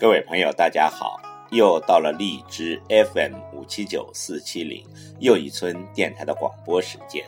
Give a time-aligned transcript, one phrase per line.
[0.00, 1.20] 各位朋友，大家好！
[1.50, 4.86] 又到了荔枝 FM 五七九四七零
[5.18, 7.24] 又一村电台的广播时间。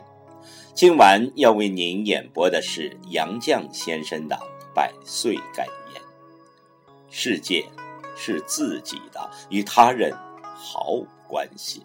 [0.73, 4.38] 今晚要为您演播的是杨绛先生的
[4.73, 6.01] 百岁感言：
[7.10, 7.65] 世界
[8.16, 10.16] 是自己的，与他人
[10.55, 11.84] 毫无关系。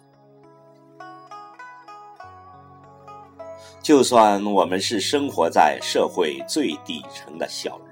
[3.82, 7.85] 就算我们是生活在社会最底层的小人，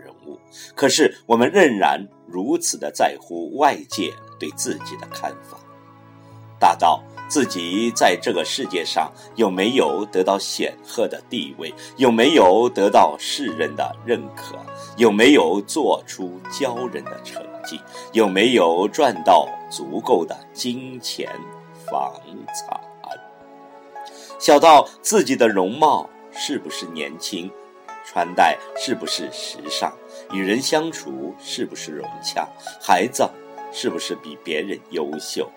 [0.75, 5.59] 可是我们仍然如此的在乎外界对自己的看法，
[6.59, 14.57] 大到自己在这个世界上有没有得到显赫的地位，有没有得到世人的认可，
[14.97, 17.81] 有没有做出骄人的成绩，
[18.13, 21.29] 有没有赚到足够的金钱、
[21.87, 22.13] 房
[22.47, 22.81] 产。
[24.39, 27.51] 小到自己的容貌是不是年轻，
[28.05, 29.93] 穿戴是不是时尚，
[30.33, 32.49] 与人相处是不是融洽，
[32.81, 33.29] 孩子
[33.73, 35.51] 是不是比别人优秀，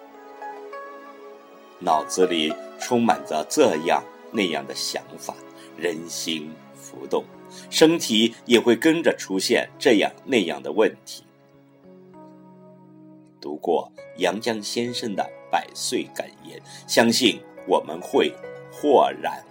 [1.80, 5.36] 脑子里充满着这样那样的想法，
[5.78, 7.24] 人心浮动，
[7.70, 11.24] 身体也会跟着出现这样那样的问题。
[13.40, 18.34] 读过杨绛先生的百岁感言，相信我们会。
[18.80, 19.44] 豁然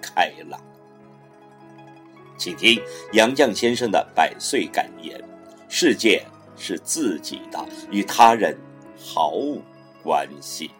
[0.00, 0.60] 开朗，
[2.42, 5.16] 请听杨绛先生的百岁感言：
[5.68, 6.26] 世界
[6.56, 8.58] 是自己的，与他人
[8.98, 9.62] 毫无
[10.02, 10.72] 关系。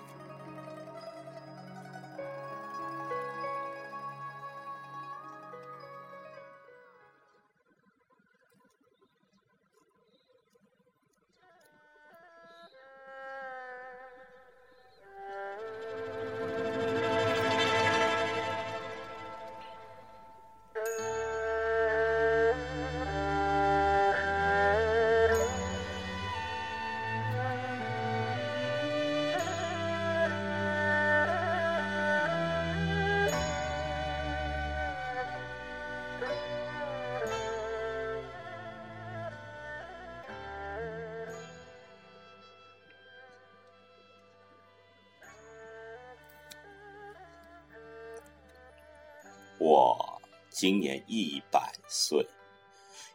[50.63, 52.25] 今年一百岁，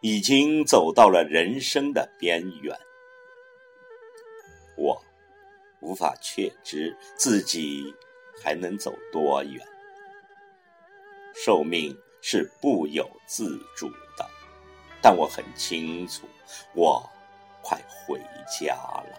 [0.01, 2.77] 已经走到了人生的边缘。
[4.75, 5.01] 我
[5.79, 7.85] 无法确知自己
[8.43, 9.65] 还能走多远。
[11.45, 14.29] 寿命是不由自主的，
[15.01, 16.27] 但我很清楚，
[16.73, 17.09] 我
[17.61, 18.19] 快回
[18.59, 19.17] 家了。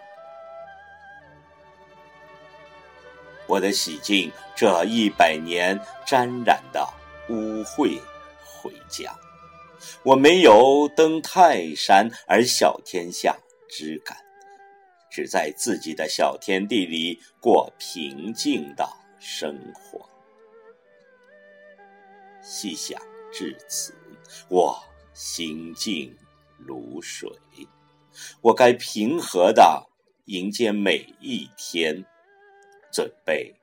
[3.47, 5.75] 我的洗净这一百年
[6.05, 6.87] 沾染的。
[7.31, 8.01] 污秽
[8.61, 9.17] 回家，
[10.03, 13.37] 我没有登泰山而小天下
[13.69, 14.17] 之感，
[15.09, 18.85] 只在自己的小天地里过平静的
[19.19, 20.07] 生活。
[22.41, 22.99] 细想
[23.31, 23.93] 至此，
[24.49, 24.77] 我
[25.13, 26.13] 心静
[26.57, 27.29] 如水，
[28.41, 29.85] 我该平和的
[30.25, 32.03] 迎接每一天，
[32.91, 33.55] 准备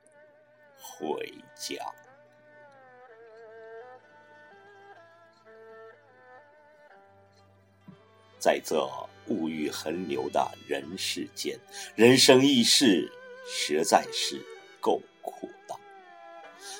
[0.78, 1.20] 回
[1.54, 1.76] 家。
[8.38, 8.88] 在这
[9.28, 11.58] 物欲横流的人世间，
[11.94, 13.10] 人生一世
[13.46, 14.40] 实在是
[14.80, 15.74] 够苦的。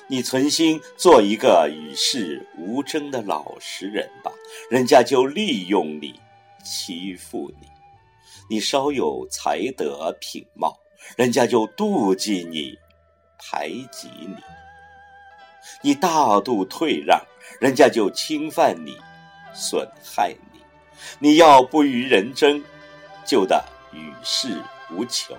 [0.08, 4.32] 你存心做一个与世无争的老实人吧，
[4.70, 6.20] 人家就利用你，
[6.64, 7.66] 欺负你；
[8.48, 10.78] 你稍有才德品貌，
[11.16, 12.78] 人家就妒忌你，
[13.38, 14.36] 排挤你；
[15.82, 17.20] 你大度退让，
[17.60, 18.96] 人家就侵犯你，
[19.52, 20.55] 损害你。
[21.18, 22.62] 你要不与人争，
[23.26, 25.36] 就得与世无求，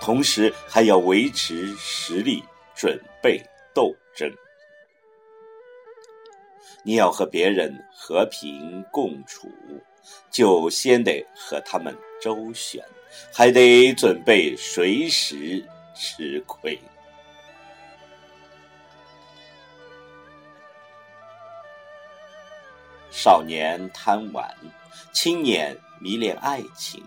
[0.00, 2.42] 同时还要维持实力，
[2.74, 3.42] 准备
[3.74, 4.30] 斗争。
[6.82, 9.48] 你要和别人和平共处，
[10.30, 12.82] 就先得和他们周旋，
[13.32, 15.62] 还得准备随时
[15.94, 16.78] 吃亏。
[23.10, 24.56] 少年贪玩。
[25.12, 27.02] 青年迷恋爱情，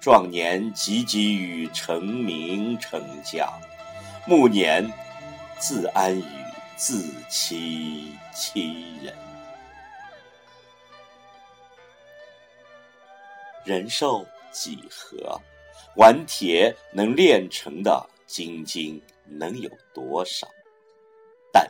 [0.00, 3.48] 壮年汲汲于成名成家，
[4.26, 4.90] 暮年
[5.58, 6.24] 自安于
[6.76, 9.14] 自欺欺人。
[13.64, 15.40] 人寿几何？
[15.96, 20.46] 顽铁能炼成的金晶能有多少？
[21.52, 21.68] 但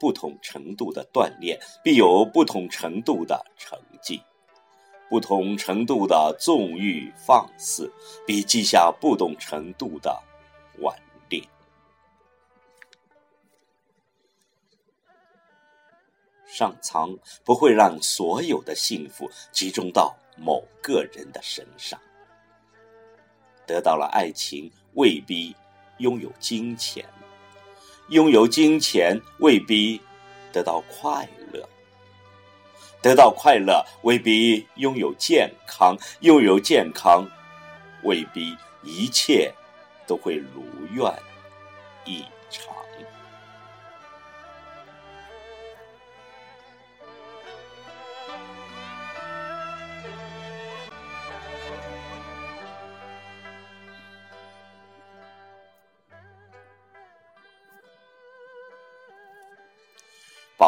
[0.00, 4.20] 不同程度的锻炼，必有不同程度的成绩。
[5.10, 7.92] 不同程度的纵欲放肆，
[8.26, 10.18] 比记下不同程度的
[10.78, 10.96] 顽
[11.28, 11.42] 劣。
[16.46, 22.00] 上苍不会让所有的幸福集中到某个人的身上。
[23.66, 25.54] 得到了爱情，未必
[25.98, 27.04] 拥有金钱；
[28.10, 30.00] 拥有金钱，未必
[30.52, 31.68] 得到快乐。
[33.00, 37.24] 得到快乐未必拥有健康，拥有健康
[38.02, 39.52] 未必一切
[40.06, 40.62] 都会如
[40.92, 41.12] 愿
[42.04, 42.24] 以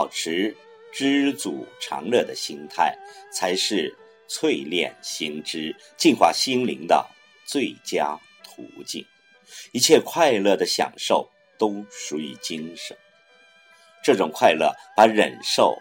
[0.03, 0.57] 保持。
[0.95, 2.95] 知足常乐的心态，
[3.33, 3.97] 才是
[4.29, 7.07] 淬炼心智、净化心灵的
[7.47, 8.15] 最佳
[8.45, 9.03] 途径。
[9.73, 11.27] 一切快乐的享受
[11.59, 12.95] 都属于精神，
[14.05, 15.75] 这种快乐把忍受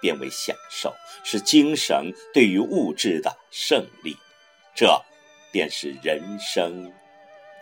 [0.00, 4.16] 变为享受，是精神对于物质的胜利。
[4.74, 4.98] 这
[5.52, 6.90] 便是人生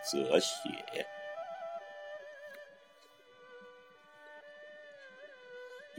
[0.09, 1.05] 哲学。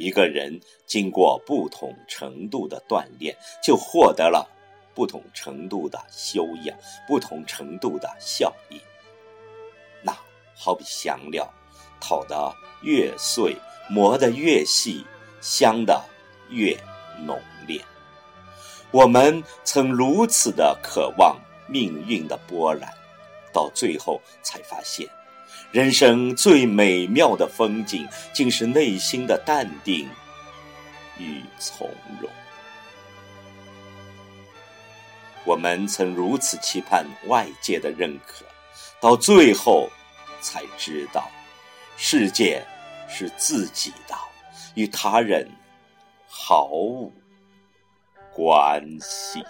[0.00, 4.49] 一个人经过不同程度的锻炼，就获得了
[4.94, 6.75] 不同程度的修养、
[7.06, 8.81] 不同程度的效益。
[10.02, 10.17] 那
[10.56, 11.47] 好比香料，
[12.00, 12.50] 烤得
[12.82, 13.55] 越碎，
[13.91, 15.05] 磨得越细，
[15.43, 16.02] 香的
[16.49, 16.75] 越
[17.26, 17.79] 浓烈。
[18.93, 21.38] 我们曾如此的渴望
[21.69, 22.91] 命运的波澜，
[23.52, 25.06] 到最后才发现。
[25.72, 30.08] 人生最美妙的风景，竟是内心的淡定
[31.17, 31.88] 与从
[32.20, 32.28] 容。
[35.44, 38.44] 我们曾如此期盼外界的认可，
[39.00, 39.88] 到最后
[40.40, 41.31] 才知道，
[41.96, 42.66] 世界
[43.08, 44.16] 是自己的，
[44.75, 45.49] 与他人
[46.28, 47.12] 毫无
[48.32, 49.40] 关系。